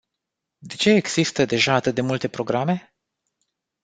[0.57, 2.95] De ce există deja atât de multe programe?